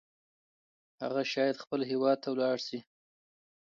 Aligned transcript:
هغه 1.01 1.21
شاید 1.33 1.61
خپل 1.63 1.79
هیواد 1.91 2.17
ته 2.23 2.29
لاړ 2.39 2.57
شي. 2.67 2.79